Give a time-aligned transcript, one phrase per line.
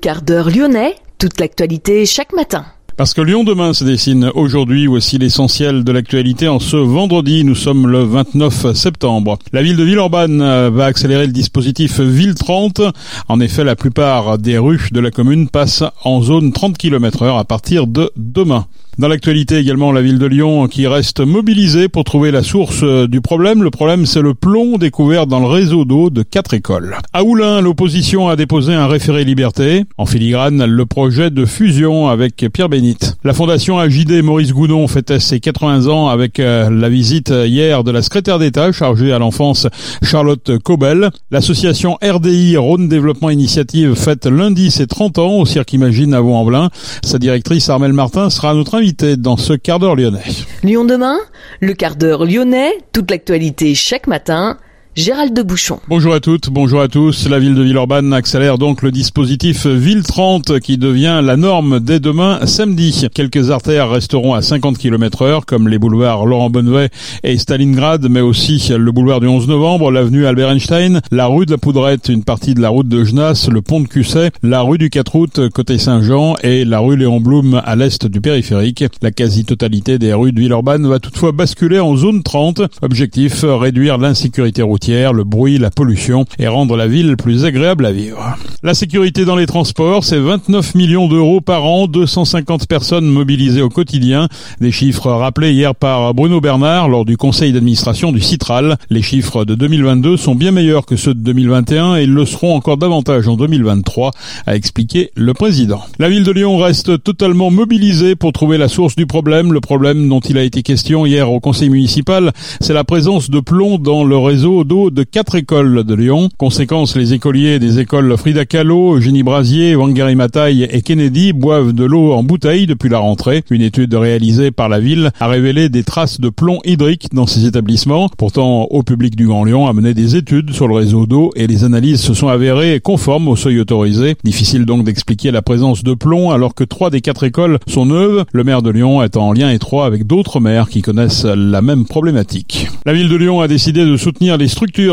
[0.00, 2.64] Quart d'heure lyonnais, toute l'actualité chaque matin.
[2.96, 7.54] Parce que Lyon demain se dessine aujourd'hui, voici l'essentiel de l'actualité en ce vendredi, nous
[7.54, 9.38] sommes le 29 septembre.
[9.52, 12.80] La ville de Villeurbanne euh, va accélérer le dispositif Ville 30.
[13.28, 17.36] En effet, la plupart des rues de la commune passent en zone 30 km heure
[17.36, 18.66] à partir de demain.
[19.00, 23.08] Dans l'actualité également, la ville de Lyon qui reste mobilisée pour trouver la source euh,
[23.08, 23.62] du problème.
[23.62, 26.98] Le problème, c'est le plomb découvert dans le réseau d'eau de quatre écoles.
[27.14, 29.86] À Oulin, l'opposition a déposé un référé liberté.
[29.96, 33.16] En filigrane, le projet de fusion avec Pierre Bénite.
[33.24, 37.90] La fondation AJD Maurice Goudon fêtait ses 80 ans avec euh, la visite hier de
[37.92, 39.66] la secrétaire d'État chargée à l'enfance
[40.02, 41.08] Charlotte Cobel.
[41.30, 46.68] L'association RDI Rhône Développement Initiative fête lundi ses 30 ans au Cirque Imagine à Vaux-en-Velin.
[47.02, 50.24] Sa directrice Armelle Martin sera notre invitée dans ce quart d'heure lyonnais.
[50.62, 51.18] Lyon demain,
[51.60, 54.58] le quart d'heure lyonnais, toute l'actualité chaque matin
[55.00, 55.80] Gérald de Bouchon.
[55.88, 57.26] Bonjour à toutes, bonjour à tous.
[57.26, 62.00] La ville de Villeurbanne accélère donc le dispositif Ville 30 qui devient la norme dès
[62.00, 63.08] demain samedi.
[63.14, 66.90] Quelques artères resteront à 50 km heure comme les boulevards Laurent Bonnevet
[67.22, 71.52] et Stalingrad, mais aussi le boulevard du 11 novembre, l'avenue Albert Einstein, la rue de
[71.52, 74.76] la Poudrette, une partie de la route de Genasse, le pont de Cusset, la rue
[74.76, 78.84] du 4 août côté Saint-Jean et la rue Léon Blum à l'est du périphérique.
[79.00, 82.60] La quasi-totalité des rues de Villeurbanne va toutefois basculer en zone 30.
[82.82, 87.92] Objectif, réduire l'insécurité routière le bruit, la pollution et rendre la ville plus agréable à
[87.92, 88.36] vivre.
[88.64, 93.68] La sécurité dans les transports, c'est 29 millions d'euros par an, 250 personnes mobilisées au
[93.68, 94.28] quotidien.
[94.60, 98.78] Des chiffres rappelés hier par Bruno Bernard lors du conseil d'administration du Citral.
[98.90, 102.56] Les chiffres de 2022 sont bien meilleurs que ceux de 2021 et ils le seront
[102.56, 104.10] encore davantage en 2023,
[104.46, 105.82] a expliqué le président.
[106.00, 109.52] La ville de Lyon reste totalement mobilisée pour trouver la source du problème.
[109.52, 113.38] Le problème dont il a été question hier au conseil municipal, c'est la présence de
[113.38, 116.28] plomb dans le réseau d'eau de quatre écoles de Lyon.
[116.38, 121.82] Conséquence, les écoliers des écoles Frida Kahlo, Eugénie Brasier, Wangari Mataille et Kennedy boivent de
[121.82, 123.42] l'eau en bouteille depuis la rentrée.
[123.50, 127.46] Une étude réalisée par la ville a révélé des traces de plomb hydrique dans ces
[127.46, 128.08] établissements.
[128.16, 131.48] Pourtant, au public du Grand Lyon a mené des études sur le réseau d'eau et
[131.48, 134.14] les analyses se sont avérées conformes au seuil autorisé.
[134.22, 138.24] Difficile donc d'expliquer la présence de plomb alors que trois des quatre écoles sont neuves.
[138.32, 141.86] Le maire de Lyon est en lien étroit avec d'autres maires qui connaissent la même
[141.86, 142.68] problématique.
[142.86, 144.46] La ville de Lyon a décidé de soutenir les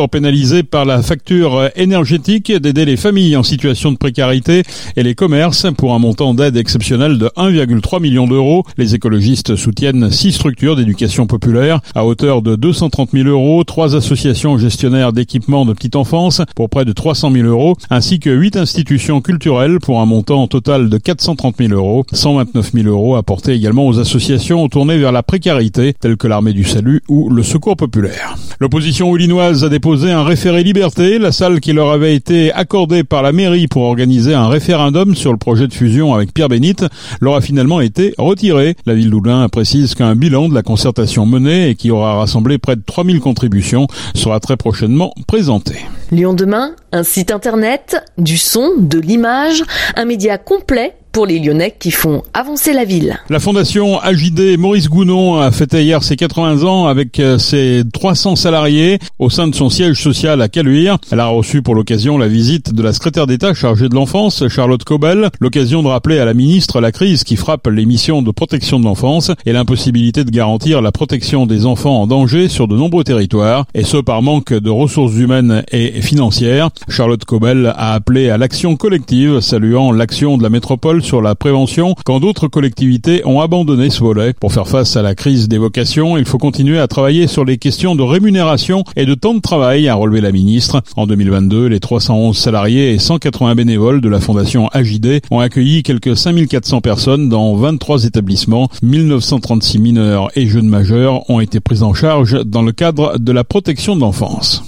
[0.10, 4.64] pénalisées par la facture énergétique, d'aider les familles en situation de précarité
[4.96, 8.64] et les commerces pour un montant d'aide exceptionnel de 1,3 million d'euros.
[8.78, 14.58] Les écologistes soutiennent six structures d'éducation populaire à hauteur de 230 000 euros, trois associations
[14.58, 19.22] gestionnaires d'équipements de petite enfance pour près de 300 000 euros, ainsi que huit institutions
[19.22, 24.00] culturelles pour un montant total de 430 000 euros, 129 000 euros apportés également aux
[24.00, 28.36] associations tournées vers la précarité, telles que l'Armée du Salut ou le Secours populaire.
[28.60, 33.22] L'opposition illinoise a déposé un référé liberté, la salle qui leur avait été accordée par
[33.22, 36.86] la mairie pour organiser un référendum sur le projet de fusion avec Pierre Bénite
[37.22, 38.76] leur a finalement été retirée.
[38.86, 42.76] La ville d'Oulin précise qu'un bilan de la concertation menée et qui aura rassemblé près
[42.76, 45.76] de 3000 contributions sera très prochainement présenté.
[46.12, 49.64] Lyon demain, un site internet, du son, de l'image,
[49.96, 53.20] un média complet pour les Lyonnais qui font avancer la ville.
[53.30, 58.36] La fondation AJD Maurice Gounon a fêté hier ses 80 ans avec euh, ses 300
[58.36, 60.98] salariés au sein de son siège social à Caluire.
[61.12, 64.84] Elle a reçu pour l'occasion la visite de la secrétaire d'État chargée de l'enfance, Charlotte
[64.84, 68.80] Cobel, l'occasion de rappeler à la ministre la crise qui frappe les missions de protection
[68.80, 73.04] de l'enfance et l'impossibilité de garantir la protection des enfants en danger sur de nombreux
[73.04, 76.70] territoires, et ce par manque de ressources humaines et financières.
[76.88, 81.96] Charlotte Cobel a appelé à l'action collective, saluant l'action de la métropole sur la prévention
[82.06, 84.34] quand d'autres collectivités ont abandonné ce volet.
[84.34, 87.58] Pour faire face à la crise des vocations, il faut continuer à travailler sur les
[87.58, 90.82] questions de rémunération et de temps de travail, a relevé la ministre.
[90.96, 96.18] En 2022, les 311 salariés et 180 bénévoles de la fondation AJD ont accueilli quelques
[96.18, 98.70] 5400 personnes dans 23 établissements.
[98.84, 103.44] 1936 mineurs et jeunes majeurs ont été pris en charge dans le cadre de la
[103.44, 104.67] protection de l'enfance.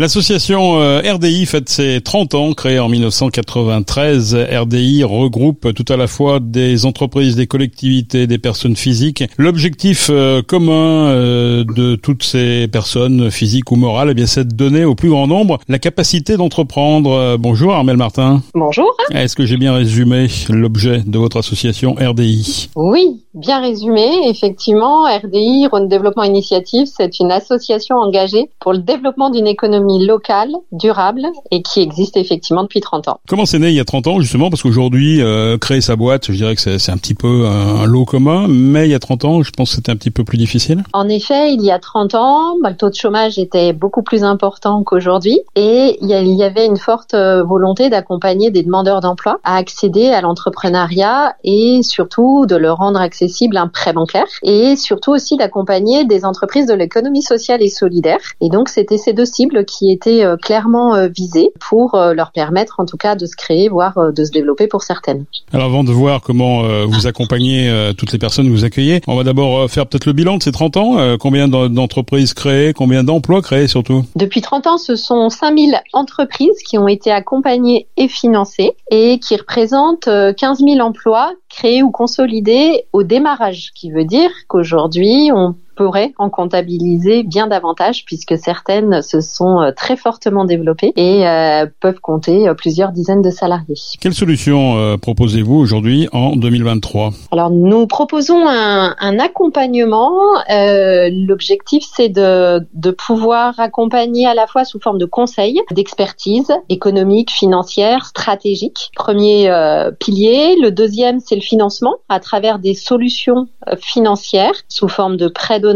[0.00, 4.34] L'association euh, RDI fête ses 30 ans, créée en 1993.
[4.50, 9.24] RDI regroupe tout à la fois des entreprises, des collectivités, des personnes physiques.
[9.36, 14.54] L'objectif euh, commun euh, de toutes ces personnes physiques ou morales, eh bien, c'est de
[14.54, 17.36] donner au plus grand nombre la capacité d'entreprendre.
[17.36, 18.40] Bonjour Armel Martin.
[18.54, 18.96] Bonjour.
[19.10, 24.08] Est-ce que j'ai bien résumé l'objet de votre association RDI Oui, bien résumé.
[24.30, 30.06] Effectivement, RDI, Rhône Développement Initiative, c'est une association engagée pour le développement d'une économie l'économie
[30.06, 33.20] locale, durable et qui existe effectivement depuis 30 ans.
[33.28, 34.50] Comment c'est né il y a 30 ans justement?
[34.50, 38.04] Parce qu'aujourd'hui, euh, créer sa boîte, je dirais que c'est un petit peu un, lot
[38.04, 40.38] commun, mais il y a 30 ans, je pense que c'était un petit peu plus
[40.38, 40.84] difficile.
[40.92, 44.22] En effet, il y a 30 ans, bah, le taux de chômage était beaucoup plus
[44.22, 49.56] important qu'aujourd'hui et il y avait une forte euh, volonté d'accompagner des demandeurs d'emploi à
[49.56, 55.36] accéder à l'entrepreneuriat et surtout de leur rendre accessible un prêt bancaire et surtout aussi
[55.36, 58.20] d'accompagner des entreprises de l'économie sociale et solidaire.
[58.40, 62.32] Et donc, c'était ces deux cibles qui étaient euh, clairement euh, visées pour euh, leur
[62.32, 65.24] permettre en tout cas de se créer, voire de se développer pour certaines.
[65.52, 69.24] Alors, avant de voir comment vous accompagnez toutes les personnes que vous accueillez, on va
[69.24, 71.16] d'abord faire peut-être le bilan de ces 30 ans.
[71.18, 74.04] Combien d'entreprises créées, combien d'emplois créés surtout?
[74.16, 79.36] Depuis 30 ans, ce sont 5000 entreprises qui ont été accompagnées et financées et qui
[79.36, 85.56] représentent 15 000 emplois créés ou consolidés au démarrage, ce qui veut dire qu'aujourd'hui, on
[85.80, 91.64] pourrait en comptabiliser bien davantage puisque certaines se sont euh, très fortement développées et euh,
[91.80, 93.76] peuvent compter euh, plusieurs dizaines de salariés.
[93.98, 100.10] Quelle solution proposez-vous aujourd'hui en 2023 Alors nous proposons un, un accompagnement.
[100.48, 107.30] L'objectif c'est de, de pouvoir accompagner à la fois sous forme de conseils, d'expertise économique,
[107.30, 108.90] financière, stratégique.
[108.94, 109.50] Premier
[109.98, 110.56] pilier.
[110.60, 113.48] Le deuxième c'est financement à travers des solutions
[113.78, 115.72] financières sous forme de prêts de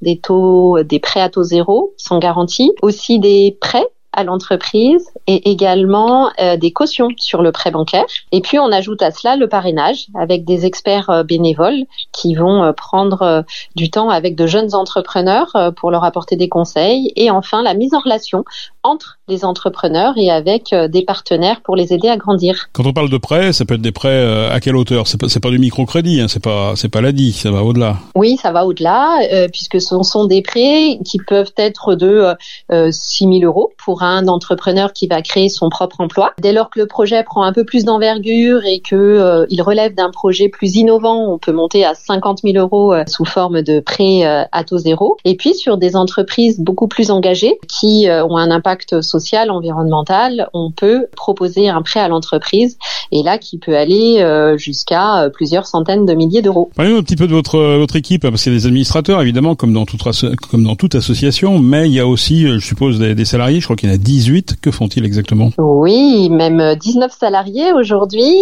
[0.00, 5.50] des taux, des prêts à taux zéro sans garantie, aussi des prêts à l'entreprise et
[5.50, 8.04] également euh, des cautions sur le prêt bancaire.
[8.30, 12.62] Et puis on ajoute à cela le parrainage avec des experts euh, bénévoles qui vont
[12.62, 13.44] euh, prendre
[13.76, 17.12] du temps avec de jeunes entrepreneurs pour leur apporter des conseils.
[17.16, 18.44] Et enfin la mise en relation
[18.82, 22.68] entre les entrepreneurs et avec des partenaires pour les aider à grandir.
[22.72, 25.06] Quand on parle de prêts, ça peut être des prêts à quelle hauteur?
[25.06, 27.96] C'est pas, pas du microcrédit, hein, c'est pas c'est pas l'ADI, ça va au-delà.
[28.16, 29.18] Oui, ça va au-delà
[29.52, 32.34] puisque ce sont des prêts qui peuvent être de
[32.70, 36.32] euh, 6 000 euros pour un entrepreneur qui va créer son propre emploi.
[36.40, 40.10] Dès lors que le projet prend un peu plus d'envergure et que il relève d'un
[40.10, 44.64] projet plus innovant, on peut monter à 50 000 euros sous forme de prêt à
[44.64, 45.16] taux zéro.
[45.24, 50.70] Et puis sur des entreprises beaucoup plus engagées qui ont un impact social, environnemental, on
[50.70, 52.78] peut proposer un prêt à l'entreprise
[53.10, 56.70] et là qui peut aller euh, jusqu'à euh, plusieurs centaines de milliers d'euros.
[56.74, 59.54] Parlez-nous un petit peu de votre euh, équipe parce qu'il y a des administrateurs évidemment
[59.54, 63.76] comme dans toute association, mais il y a aussi je suppose des, salariés, je crois
[63.76, 65.50] qu'il a 18, que font-ils exactement?
[65.58, 68.34] Oui, même 19 salariés aujourd'hui,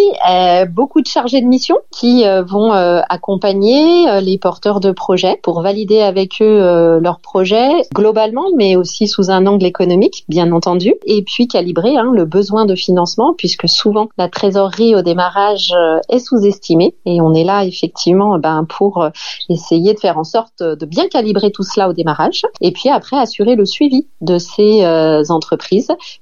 [0.70, 6.40] beaucoup de chargés de mission qui vont accompagner les porteurs de projets pour valider avec
[6.40, 11.96] eux leurs projets globalement mais aussi sous un angle économique bien entendu, et puis calibrer
[11.96, 17.20] hein, le besoin de financement, puisque souvent la trésorerie au démarrage euh, est sous-estimée, et
[17.20, 19.10] on est là effectivement ben, pour euh,
[19.48, 23.16] essayer de faire en sorte de bien calibrer tout cela au démarrage, et puis après
[23.16, 25.22] assurer le suivi de ces euh,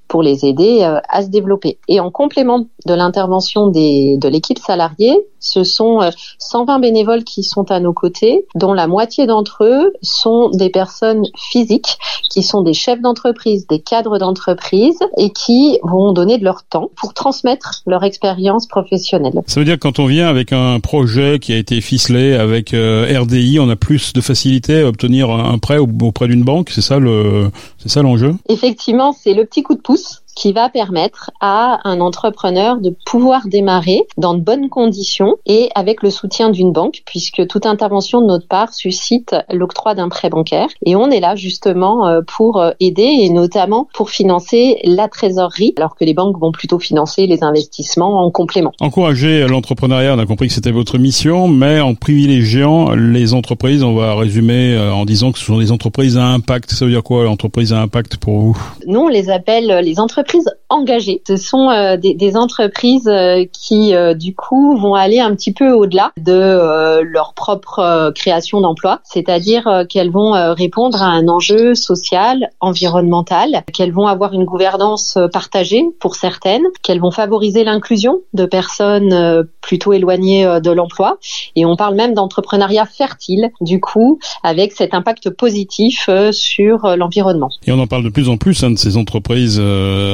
[0.06, 1.79] pour les aider à se développer.
[1.88, 6.00] Et en complément de l'intervention de l'équipe salariée, ce sont
[6.38, 11.26] 120 bénévoles qui sont à nos côtés, dont la moitié d'entre eux sont des personnes
[11.37, 11.99] physiques,
[12.31, 16.90] qui sont des chefs d'entreprise, des cadres d'entreprise et qui vont donner de leur temps
[16.96, 19.43] pour transmettre leur expérience professionnelle.
[19.46, 22.75] Ça veut dire que quand on vient avec un projet qui a été ficelé avec
[22.75, 26.81] euh, RDI, on a plus de facilité à obtenir un prêt auprès d'une banque, c'est
[26.81, 28.34] ça le c'est ça l'enjeu?
[28.49, 33.49] Effectivement, c'est le petit coup de pouce qui va permettre à un entrepreneur de pouvoir
[33.49, 38.27] démarrer dans de bonnes conditions et avec le soutien d'une banque, puisque toute intervention de
[38.27, 40.69] notre part suscite l'octroi d'un prêt bancaire.
[40.87, 45.75] Et on est là justement euh, pour euh, aider et notamment pour financer la trésorerie,
[45.77, 48.71] alors que les banques vont plutôt financer les investissements en complément.
[48.81, 53.97] Encourager l'entrepreneuriat, on a compris que c'était votre mission, mais en privilégiant les entreprises, on
[53.97, 56.71] va résumer euh, en disant que ce sont des entreprises à impact.
[56.71, 58.59] Ça veut dire quoi l'entreprise à impact pour vous?
[58.87, 61.23] Nous, on les appelle les entreprises entreprises engagées.
[61.27, 65.53] Ce sont euh, des, des, entreprises euh, qui, euh, du coup, vont aller un petit
[65.53, 72.51] peu au-delà de leur propre création d'emplois, c'est-à-dire qu'elles vont répondre à un enjeu social,
[72.61, 79.47] environnemental, qu'elles vont avoir une gouvernance partagée pour certaines, qu'elles vont favoriser l'inclusion de personnes
[79.61, 81.19] plutôt éloignées de l'emploi.
[81.56, 87.51] Et on parle même d'entrepreneuriat fertile, du coup, avec cet impact positif sur l'environnement.
[87.67, 89.61] Et on en parle de plus en plus hein, de ces entreprises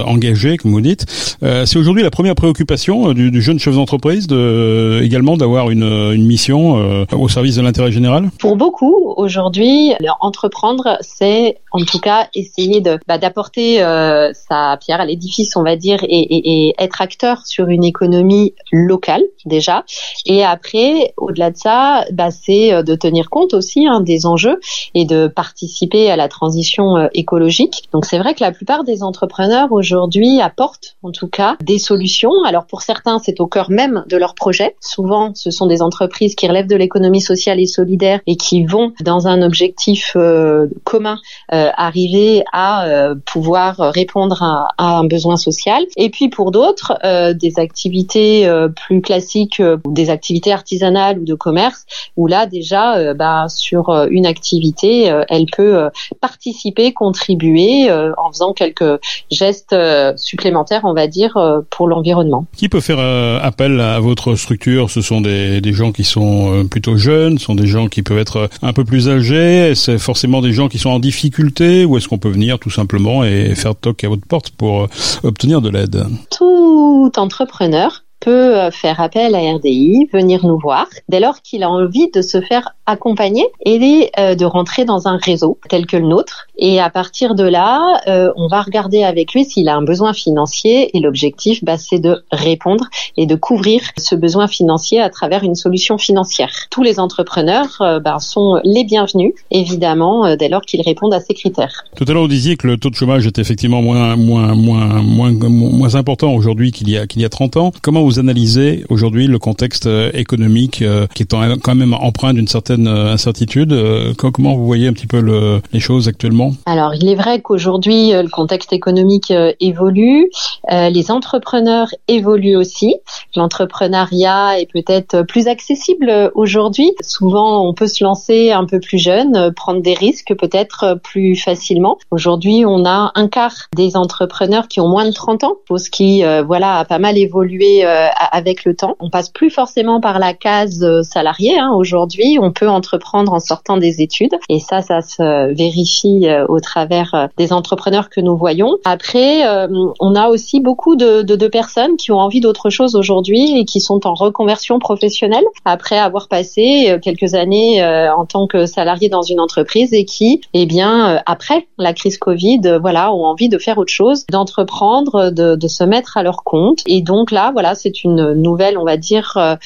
[0.06, 1.06] engagés, comme vous dites.
[1.40, 7.04] c'est aujourd'hui la première préoccupation du, jeune chef d'entreprise de, également d'avoir une, une mission
[7.12, 8.30] au service de l'intérêt général?
[8.38, 15.06] Pour beaucoup, aujourd'hui, entreprendre, c'est en tout cas essayer de bah, d'apporter sa pierre à
[15.06, 19.84] l'édifice, on va dire, et, et, et être acteur sur une économie locale déjà.
[20.26, 24.60] Et après, au-delà de ça, bah, c'est euh, de tenir compte aussi hein, des enjeux
[24.94, 27.88] et de participer à la transition euh, écologique.
[27.92, 29.93] Donc c'est vrai que la plupart des entrepreneurs aujourd'hui
[30.42, 32.44] apportent en tout cas des solutions.
[32.44, 34.76] Alors pour certains, c'est au cœur même de leur projet.
[34.80, 38.92] Souvent, ce sont des entreprises qui relèvent de l'économie sociale et solidaire et qui vont
[39.00, 41.18] dans un objectif euh, commun
[41.50, 42.86] arriver à
[43.26, 45.84] pouvoir répondre à, à, un besoin social.
[45.96, 46.98] Et puis pour d'autres,
[47.32, 48.50] des activités
[48.86, 51.86] plus classiques, des activités artisanales ou de commerce,
[52.16, 55.88] où là déjà, euh, bah, sur euh, une activité, euh, elle peut
[56.20, 59.73] participer, contribuer en faisant quelques gestes
[60.16, 61.38] supplémentaires, on va dire,
[61.70, 62.46] pour l'environnement.
[62.56, 62.98] Qui peut faire
[63.42, 64.90] appel à votre structure?
[64.90, 68.18] Ce sont des, des gens qui sont plutôt jeunes, ce sont des gens qui peuvent
[68.18, 72.08] être un peu plus âgés, c'est forcément des gens qui sont en difficulté, ou est-ce
[72.08, 74.88] qu'on peut venir tout simplement et faire toc à votre porte pour
[75.22, 76.06] obtenir de l'aide?
[76.30, 81.70] Tout entrepreneur peut euh, faire appel à RDI, venir nous voir, dès lors qu'il a
[81.70, 86.06] envie de se faire accompagner et euh, de rentrer dans un réseau tel que le
[86.06, 86.46] nôtre.
[86.56, 90.12] Et à partir de là, euh, on va regarder avec lui s'il a un besoin
[90.12, 92.84] financier et l'objectif, bah, c'est de répondre
[93.16, 96.50] et de couvrir ce besoin financier à travers une solution financière.
[96.70, 101.84] Tous les entrepreneurs bah, sont les bienvenus, évidemment, dès lors qu'ils répondent à ces critères.
[101.96, 105.02] Tout à l'heure, vous disiez que le taux de chômage était effectivement moins moins moins
[105.02, 107.72] moins moins important aujourd'hui qu'il y a qu'il y a 30 ans.
[107.82, 113.12] Comment vous analysez aujourd'hui le contexte économique qui est quand même empreint d'une certaine euh,
[113.12, 113.72] incertitude.
[113.72, 116.52] Euh, comment vous voyez un petit peu le, les choses actuellement?
[116.66, 120.30] Alors, il est vrai qu'aujourd'hui, euh, le contexte économique évolue,
[120.70, 122.96] les entrepreneurs évoluent aussi.
[123.36, 126.92] L'entrepreneuriat est peut-être plus accessible aujourd'hui.
[127.02, 131.98] Souvent, on peut se lancer un peu plus jeune, prendre des risques peut-être plus facilement.
[132.10, 136.22] Aujourd'hui, on a un quart des entrepreneurs qui ont moins de 30 ans, chose qui
[136.46, 138.96] voilà a pas mal évolué avec le temps.
[139.00, 141.58] On passe plus forcément par la case salarié.
[141.58, 141.72] Hein.
[141.74, 144.34] Aujourd'hui, on peut entreprendre en sortant des études.
[144.48, 148.76] Et ça, ça se vérifie euh, au travers euh, des entrepreneurs que nous voyons.
[148.84, 149.66] Après, euh,
[150.00, 153.64] on a aussi beaucoup de, de, de personnes qui ont envie d'autre chose aujourd'hui et
[153.64, 159.22] qui sont en reconversion professionnelle après avoir passé quelques années en tant que salarié dans
[159.22, 163.78] une entreprise et qui, eh bien, après la crise Covid, voilà, ont envie de faire
[163.78, 166.80] autre chose, d'entreprendre, de, de se mettre à leur compte.
[166.86, 169.58] Et donc là, voilà, c'est une nouvelle, on va dire,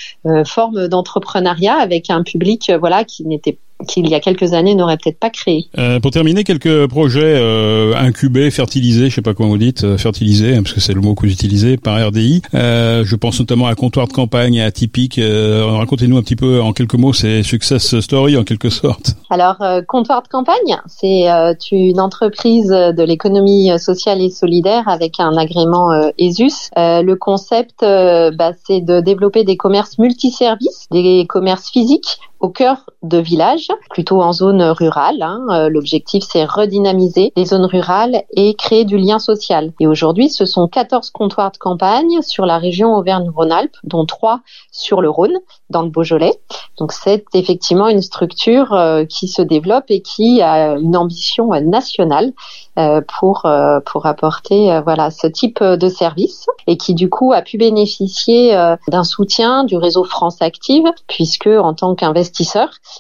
[0.45, 5.19] forme d'entrepreneuriat avec un public, voilà, qui n'était qu'il y a quelques années n'aurait peut-être
[5.19, 5.67] pas créé.
[5.79, 9.97] Euh, pour terminer, quelques projets euh, incubés, fertilisés, je sais pas comment vous dites, euh,
[9.97, 12.43] fertilisés, hein, parce que c'est le mot que vous utilisez, par RDI.
[12.55, 15.21] Euh, je pense notamment à Comptoir de campagne et à Typique.
[15.21, 19.15] Racontez-nous un petit peu en quelques mots ces success stories en quelque sorte.
[19.31, 21.27] Alors, Comptoir de campagne, c'est
[21.71, 26.71] une entreprise de l'économie sociale et solidaire avec un agrément ESUS.
[26.77, 33.19] le concept, bah, c'est de développer des commerces multiservices, des commerces physiques au cœur de
[33.19, 35.23] villages, plutôt en zone rurale.
[35.23, 35.45] Hein.
[35.51, 39.73] Euh, l'objectif, c'est redynamiser les zones rurales et créer du lien social.
[39.81, 44.41] Et aujourd'hui, ce sont 14 comptoirs de campagne sur la région Auvergne-Rhône-Alpes, dont 3
[44.71, 45.39] sur le Rhône,
[45.71, 46.39] dans le Beaujolais.
[46.79, 52.33] Donc c'est effectivement une structure euh, qui se développe et qui a une ambition nationale
[52.79, 53.47] euh, pour
[53.85, 58.53] pour apporter voilà ce type de service et qui du coup a pu bénéficier
[58.89, 62.28] d'un soutien du réseau France Active puisque en tant qu'investisseur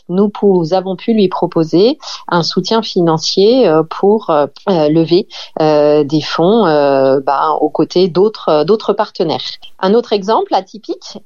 [0.08, 0.30] nous,
[0.72, 6.64] avons pu lui proposer un soutien financier euh, pour euh, euh, lever des fonds
[7.24, 9.42] bah, aux côtés d'autres d'autres partenaires.
[9.80, 11.18] Un autre exemple atypique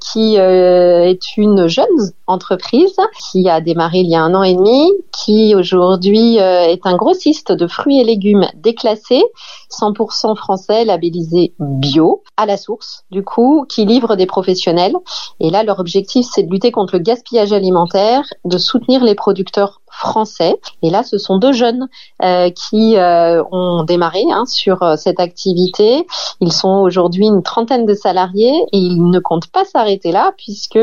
[0.00, 1.86] qui est une jeune
[2.26, 2.96] entreprise
[3.30, 7.52] qui a démarré il y a un an et demi, qui aujourd'hui est un grossiste
[7.52, 9.22] de fruits et légumes déclassés,
[9.70, 14.94] 100% français, labellisé bio, à la source, du coup, qui livre des professionnels.
[15.40, 19.80] Et là, leur objectif, c'est de lutter contre le gaspillage alimentaire, de soutenir les producteurs
[19.96, 20.60] français.
[20.82, 21.88] Et là, ce sont deux jeunes
[22.22, 26.06] euh, qui euh, ont démarré hein, sur euh, cette activité.
[26.40, 30.78] Ils sont aujourd'hui une trentaine de salariés et ils ne comptent pas s'arrêter là puisque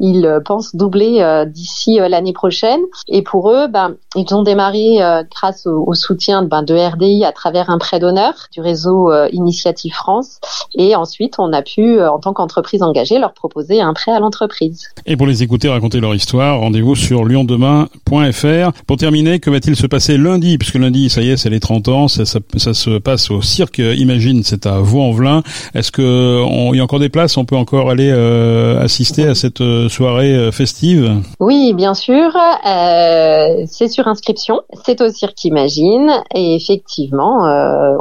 [0.00, 2.80] ils pensent doubler d'ici l'année prochaine.
[3.08, 4.98] Et pour eux, ben, ils ont démarré
[5.30, 10.40] grâce au, soutien ben, de RDI à travers un prêt d'honneur du réseau Initiative France.
[10.74, 14.88] Et ensuite, on a pu, en tant qu'entreprise engagée, leur proposer un prêt à l'entreprise.
[15.04, 18.45] Et pour les écouter raconter leur histoire, rendez-vous sur lyondemain.fr.
[18.86, 20.58] Pour terminer, que va-t-il se passer lundi?
[20.58, 24.42] Puisque lundi, ça y est, c'est les 30 ans, ça, se passe au Cirque Imagine,
[24.44, 25.42] c'est à Vaux-en-Velin.
[25.74, 27.36] Est-ce que il y a encore des places?
[27.36, 31.22] On peut encore aller euh, assister à cette euh, soirée euh, festive?
[31.40, 32.32] Oui, bien sûr.
[32.62, 34.60] c'est sur inscription.
[34.84, 37.44] C'est au Cirque Imagine et effectivement,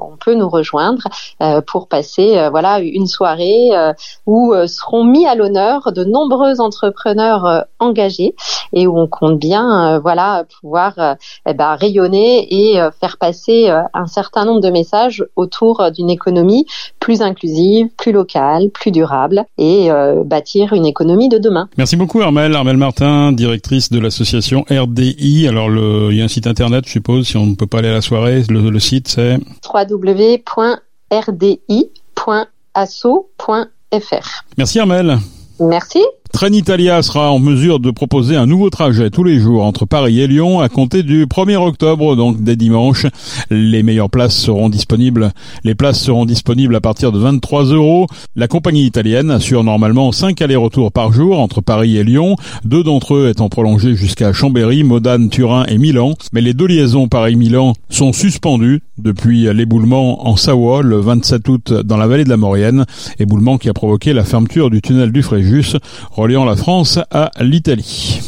[0.01, 1.07] on peut nous rejoindre
[1.67, 3.69] pour passer voilà une soirée
[4.25, 8.35] où seront mis à l'honneur de nombreux entrepreneurs engagés
[8.73, 11.15] et où on compte bien voilà pouvoir
[11.47, 16.65] eh ben, rayonner et faire passer un certain nombre de messages autour d'une économie
[16.99, 21.69] plus inclusive, plus locale, plus durable et euh, bâtir une économie de demain.
[21.77, 25.47] Merci beaucoup Armel, Armel Martin, directrice de l'association RDI.
[25.47, 27.77] Alors le, il y a un site internet, je suppose, si on ne peut pas
[27.79, 29.37] aller à la soirée, le, le site c'est
[29.71, 30.45] www.rdi.asso.fr.
[34.57, 35.19] Merci Armel.
[35.59, 36.03] Merci.
[36.35, 40.27] Trenitalia sera en mesure de proposer un nouveau trajet tous les jours entre Paris et
[40.27, 43.05] Lyon à compter du 1er octobre, donc dès dimanche.
[43.49, 45.31] Les meilleures places seront disponibles.
[45.63, 48.07] Les places seront disponibles à partir de 23 euros.
[48.35, 53.15] La compagnie italienne assure normalement 5 allers-retours par jour entre Paris et Lyon, deux d'entre
[53.15, 56.15] eux étant prolongés jusqu'à Chambéry, Modane, Turin et Milan.
[56.33, 61.95] Mais les deux liaisons Paris-Milan sont suspendues depuis l'éboulement en Savoie le 27 août dans
[61.95, 62.85] la vallée de la Maurienne,
[63.19, 65.77] éboulement qui a provoqué la fermeture du tunnel du Fréjus
[66.25, 68.19] reliant la France à l'Italie.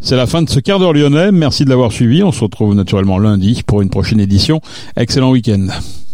[0.00, 1.32] C'est la fin de ce quart d'heure lyonnais.
[1.32, 2.22] Merci de l'avoir suivi.
[2.22, 4.60] On se retrouve naturellement lundi pour une prochaine édition.
[4.94, 5.68] Excellent week-end.